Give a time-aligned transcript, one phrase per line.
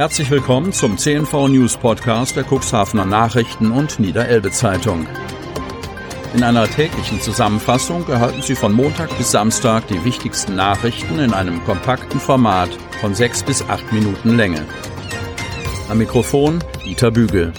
[0.00, 5.06] Herzlich willkommen zum CNV News Podcast der Cuxhavener Nachrichten und Niederelbe Zeitung.
[6.32, 11.62] In einer täglichen Zusammenfassung erhalten Sie von Montag bis Samstag die wichtigsten Nachrichten in einem
[11.64, 12.70] kompakten Format
[13.02, 14.64] von sechs bis acht Minuten Länge.
[15.90, 17.52] Am Mikrofon Dieter Bügel.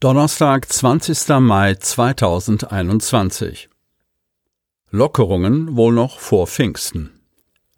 [0.00, 1.28] Donnerstag, 20.
[1.38, 3.70] Mai 2021.
[4.90, 7.19] Lockerungen wohl noch vor Pfingsten.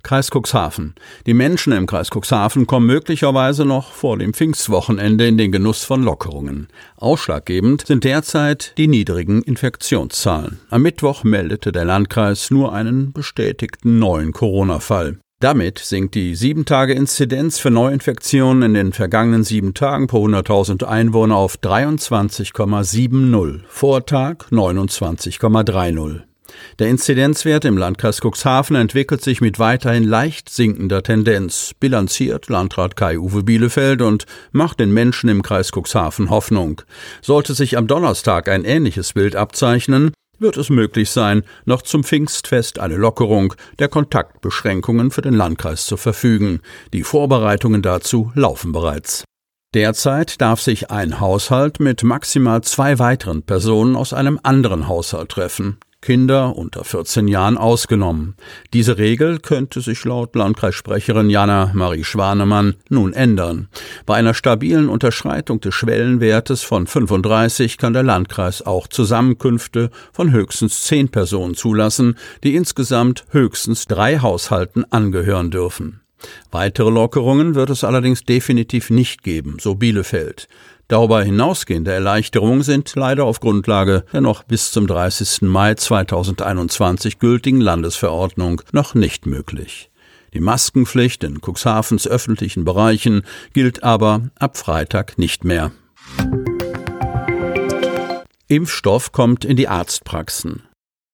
[0.02, 0.94] Kreis Cuxhaven.
[1.26, 6.02] Die Menschen im Kreis Cuxhaven kommen möglicherweise noch vor dem Pfingstwochenende in den Genuss von
[6.02, 6.68] Lockerungen.
[6.96, 10.60] Ausschlaggebend sind derzeit die niedrigen Infektionszahlen.
[10.70, 15.18] Am Mittwoch meldete der Landkreis nur einen bestätigten neuen Corona-Fall.
[15.42, 21.56] Damit sinkt die 7-Tage-Inzidenz für Neuinfektionen in den vergangenen sieben Tagen pro 100.000 Einwohner auf
[21.56, 26.31] 23,70, Vortag 29,30.
[26.78, 33.42] Der Inzidenzwert im Landkreis Cuxhaven entwickelt sich mit weiterhin leicht sinkender Tendenz, bilanziert Landrat Kai-Uwe
[33.42, 36.82] Bielefeld und macht den Menschen im Kreis Cuxhaven Hoffnung.
[37.20, 42.78] Sollte sich am Donnerstag ein ähnliches Bild abzeichnen, wird es möglich sein, noch zum Pfingstfest
[42.78, 46.60] eine Lockerung der Kontaktbeschränkungen für den Landkreis zu verfügen.
[46.92, 49.24] Die Vorbereitungen dazu laufen bereits.
[49.74, 55.78] Derzeit darf sich ein Haushalt mit maximal zwei weiteren Personen aus einem anderen Haushalt treffen.
[56.02, 58.34] Kinder unter 14 Jahren ausgenommen.
[58.74, 63.68] Diese Regel könnte sich laut Landkreissprecherin Jana Marie Schwanemann nun ändern.
[64.04, 70.82] Bei einer stabilen Unterschreitung des Schwellenwertes von 35 kann der Landkreis auch Zusammenkünfte von höchstens
[70.82, 76.00] zehn Personen zulassen, die insgesamt höchstens drei Haushalten angehören dürfen.
[76.50, 80.48] Weitere Lockerungen wird es allerdings definitiv nicht geben, so Bielefeld.
[80.92, 85.40] Darüber hinausgehende Erleichterungen sind leider auf Grundlage der noch bis zum 30.
[85.40, 89.90] Mai 2021 gültigen Landesverordnung noch nicht möglich.
[90.34, 93.22] Die Maskenpflicht in Cuxhavens öffentlichen Bereichen
[93.54, 95.72] gilt aber ab Freitag nicht mehr.
[98.48, 100.64] Impfstoff kommt in die Arztpraxen.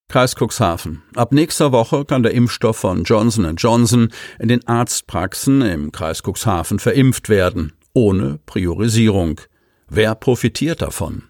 [0.09, 1.05] Kreis Cuxhaven.
[1.15, 4.09] Ab nächster Woche kann der Impfstoff von Johnson Johnson
[4.41, 9.41] in den Arztpraxen im Kreis Cuxhaven verimpft werden, ohne Priorisierung.
[9.91, 11.23] Wer profitiert davon?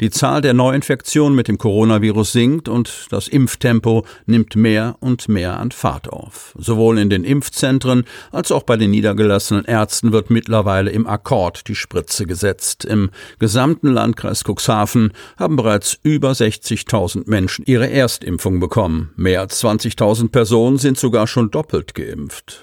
[0.00, 5.58] Die Zahl der Neuinfektionen mit dem Coronavirus sinkt und das Impftempo nimmt mehr und mehr
[5.58, 6.54] an Fahrt auf.
[6.58, 11.74] Sowohl in den Impfzentren als auch bei den niedergelassenen Ärzten wird mittlerweile im Akkord die
[11.74, 12.84] Spritze gesetzt.
[12.84, 19.12] Im gesamten Landkreis Cuxhaven haben bereits über 60.000 Menschen ihre Erstimpfung bekommen.
[19.16, 22.62] Mehr als 20.000 Personen sind sogar schon doppelt geimpft.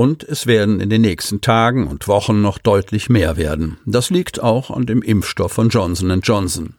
[0.00, 3.76] Und es werden in den nächsten Tagen und Wochen noch deutlich mehr werden.
[3.84, 6.74] Das liegt auch an dem Impfstoff von Johnson Johnson.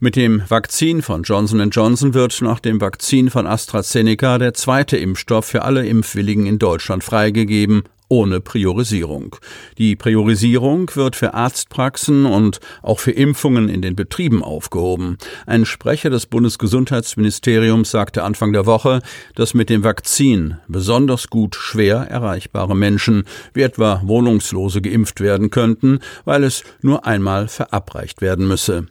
[0.00, 5.44] Mit dem Vakzin von Johnson Johnson wird nach dem Vakzin von AstraZeneca der zweite Impfstoff
[5.44, 7.82] für alle Impfwilligen in Deutschland freigegeben
[8.12, 9.36] ohne Priorisierung.
[9.78, 15.16] Die Priorisierung wird für Arztpraxen und auch für Impfungen in den Betrieben aufgehoben.
[15.46, 19.00] Ein Sprecher des Bundesgesundheitsministeriums sagte Anfang der Woche,
[19.34, 23.24] dass mit dem Vakzin besonders gut schwer erreichbare Menschen
[23.54, 28.88] wie etwa Wohnungslose geimpft werden könnten, weil es nur einmal verabreicht werden müsse.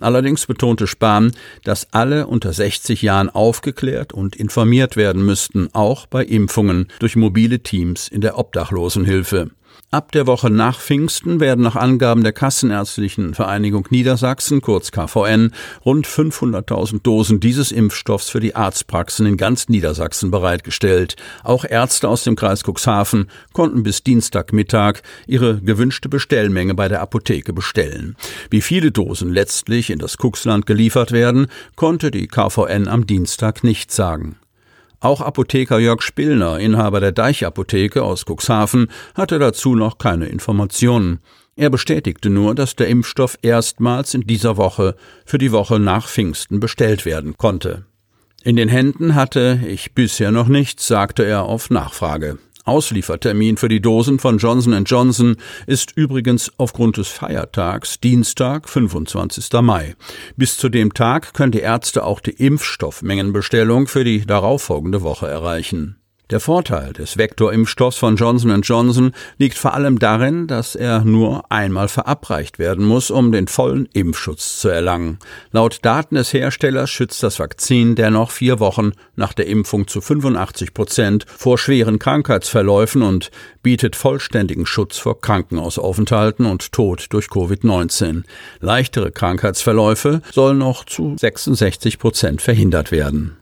[0.00, 1.32] Allerdings betonte Spahn,
[1.64, 7.60] dass alle unter 60 Jahren aufgeklärt und informiert werden müssten, auch bei Impfungen durch mobile
[7.60, 9.50] Teams in der Obdachlosenhilfe.
[9.92, 15.52] Ab der Woche nach Pfingsten werden nach Angaben der Kassenärztlichen Vereinigung Niedersachsen, kurz KVN,
[15.84, 21.16] rund 500.000 Dosen dieses Impfstoffs für die Arztpraxen in ganz Niedersachsen bereitgestellt.
[21.44, 27.52] Auch Ärzte aus dem Kreis Cuxhaven konnten bis Dienstagmittag ihre gewünschte Bestellmenge bei der Apotheke
[27.52, 28.16] bestellen.
[28.48, 33.92] Wie viele Dosen letztlich in das Cuxland geliefert werden, konnte die KVN am Dienstag nicht
[33.92, 34.36] sagen.
[35.02, 38.86] Auch Apotheker Jörg Spillner, Inhaber der Deichapotheke aus Cuxhaven,
[39.16, 41.18] hatte dazu noch keine Informationen.
[41.56, 44.94] Er bestätigte nur, dass der Impfstoff erstmals in dieser Woche
[45.26, 47.84] für die Woche nach Pfingsten bestellt werden konnte.
[48.44, 52.38] In den Händen hatte ich bisher noch nichts, sagte er auf Nachfrage.
[52.64, 55.36] Ausliefertermin für die Dosen von Johnson Johnson
[55.66, 59.50] ist übrigens aufgrund des Feiertags Dienstag, 25.
[59.62, 59.94] Mai.
[60.36, 66.01] Bis zu dem Tag können die Ärzte auch die Impfstoffmengenbestellung für die darauffolgende Woche erreichen.
[66.32, 71.88] Der Vorteil des Vektorimpfstoffs von Johnson Johnson liegt vor allem darin, dass er nur einmal
[71.88, 75.18] verabreicht werden muss, um den vollen Impfschutz zu erlangen.
[75.50, 80.72] Laut Daten des Herstellers schützt das Vakzin dennoch vier Wochen nach der Impfung zu 85
[80.72, 83.30] Prozent vor schweren Krankheitsverläufen und
[83.62, 88.22] bietet vollständigen Schutz vor Krankenhausaufenthalten und Tod durch Covid-19.
[88.60, 93.36] Leichtere Krankheitsverläufe sollen noch zu 66 Prozent verhindert werden.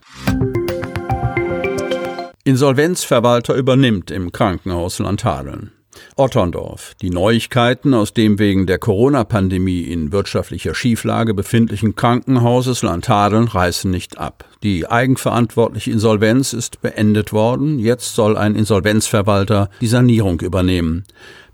[2.50, 5.70] Insolvenzverwalter übernimmt im Krankenhaus Landhadeln.
[6.16, 6.94] Otterndorf.
[7.00, 14.18] Die Neuigkeiten aus dem wegen der Corona-Pandemie in wirtschaftlicher Schieflage befindlichen Krankenhauses Landhadeln reißen nicht
[14.18, 14.44] ab.
[14.62, 17.78] Die eigenverantwortliche Insolvenz ist beendet worden.
[17.78, 21.04] Jetzt soll ein Insolvenzverwalter die Sanierung übernehmen.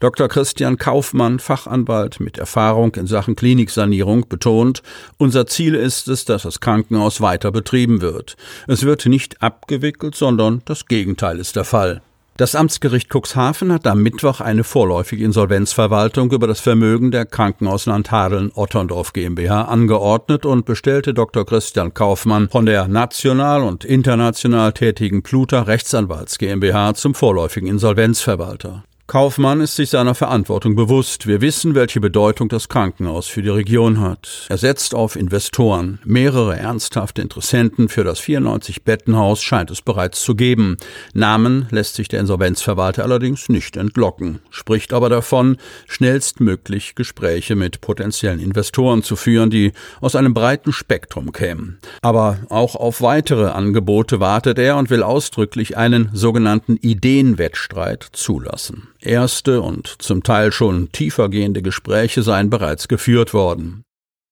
[0.00, 0.28] Dr.
[0.28, 4.82] Christian Kaufmann, Fachanwalt mit Erfahrung in Sachen Kliniksanierung, betont,
[5.16, 8.36] unser Ziel ist es, dass das Krankenhaus weiter betrieben wird.
[8.66, 12.02] Es wird nicht abgewickelt, sondern das Gegenteil ist der Fall.
[12.38, 18.52] Das Amtsgericht Cuxhaven hat am Mittwoch eine vorläufige Insolvenzverwaltung über das Vermögen der Krankenhausland Hadeln
[18.54, 21.46] Otterndorf GmbH angeordnet und bestellte Dr.
[21.46, 28.84] Christian Kaufmann von der national und international tätigen Pluter Rechtsanwalts GmbH zum vorläufigen Insolvenzverwalter.
[29.08, 31.28] Kaufmann ist sich seiner Verantwortung bewusst.
[31.28, 34.46] Wir wissen, welche Bedeutung das Krankenhaus für die Region hat.
[34.48, 36.00] Er setzt auf Investoren.
[36.04, 40.76] Mehrere ernsthafte Interessenten für das 94-Bettenhaus scheint es bereits zu geben.
[41.14, 45.56] Namen lässt sich der Insolvenzverwalter allerdings nicht entlocken, spricht aber davon,
[45.86, 49.70] schnellstmöglich Gespräche mit potenziellen Investoren zu führen, die
[50.00, 51.78] aus einem breiten Spektrum kämen.
[52.02, 58.88] Aber auch auf weitere Angebote wartet er und will ausdrücklich einen sogenannten Ideenwettstreit zulassen.
[59.06, 63.82] Erste und zum Teil schon tiefergehende Gespräche seien bereits geführt worden.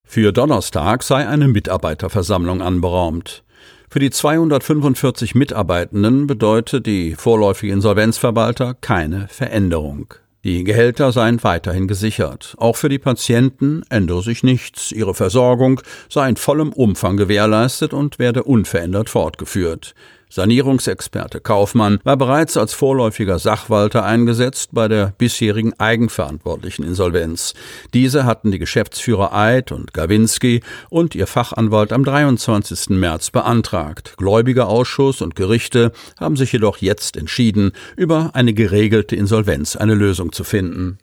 [0.07, 3.43] Für Donnerstag sei eine Mitarbeiterversammlung anberaumt.
[3.89, 10.15] Für die 245 Mitarbeitenden bedeutet die vorläufige Insolvenzverwalter keine Veränderung.
[10.45, 12.55] Die Gehälter seien weiterhin gesichert.
[12.59, 14.93] Auch für die Patienten ändere sich nichts.
[14.93, 15.81] Ihre Versorgung
[16.11, 19.95] sei in vollem Umfang gewährleistet und werde unverändert fortgeführt.
[20.35, 27.55] Sanierungsexperte Kaufmann war bereits als vorläufiger Sachwalter eingesetzt bei der bisherigen eigenverantwortlichen Insolvenz.
[27.93, 30.61] Diese hatten die Geschäftsführer Eid und Gawinski
[30.91, 32.99] und ihr Fachanwalt am 23.
[32.99, 34.15] März beantragt.
[34.17, 40.43] Gläubigerausschuss und Gerichte haben sich jedoch jetzt entschieden, über eine geregelte Insolvenz eine Lösung zu
[40.43, 40.99] finden.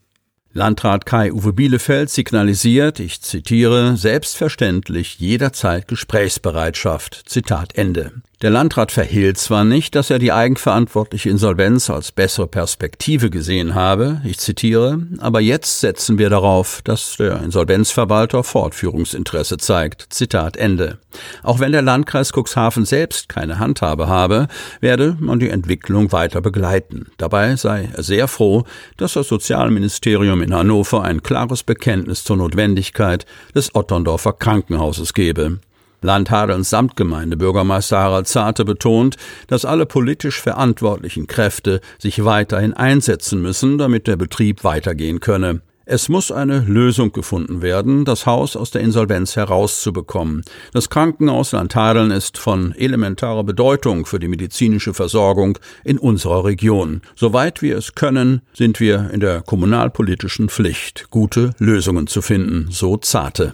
[0.52, 7.24] Landrat Kai-Uwe Bielefeld signalisiert, ich zitiere, selbstverständlich jederzeit Gesprächsbereitschaft.
[7.28, 8.12] Zitat Ende.
[8.42, 14.20] Der Landrat verhehlt zwar nicht, dass er die eigenverantwortliche Insolvenz als bessere Perspektive gesehen habe,
[14.26, 20.08] ich zitiere, aber jetzt setzen wir darauf, dass der Insolvenzverwalter Fortführungsinteresse zeigt.
[20.10, 20.98] Zitat Ende.
[21.44, 24.48] Auch wenn der Landkreis Cuxhaven selbst keine Handhabe habe,
[24.80, 27.12] werde man die Entwicklung weiter begleiten.
[27.20, 28.64] Dabei sei er sehr froh,
[28.98, 35.60] dass das Sozialministerium in Hannover ein klares Bekenntnis zur Notwendigkeit des Otterndorfer Krankenhauses gebe.
[36.02, 39.18] Landhadelns Samtgemeindebürgermeister Harald Zarte betont,
[39.48, 45.62] dass alle politisch verantwortlichen Kräfte sich weiterhin einsetzen müssen, damit der Betrieb weitergehen könne.
[45.86, 50.44] Es muss eine Lösung gefunden werden, das Haus aus der Insolvenz herauszubekommen.
[50.74, 57.02] Das Krankenhaus Landhadeln ist von elementarer Bedeutung für die medizinische Versorgung in unserer Region.
[57.16, 62.98] Soweit wir es können, sind wir in der kommunalpolitischen Pflicht, gute Lösungen zu finden, so
[62.98, 63.54] Zarte.